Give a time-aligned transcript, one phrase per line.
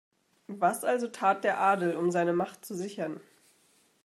[0.47, 3.19] Was also tat der Adel, um seine Macht zu sichern?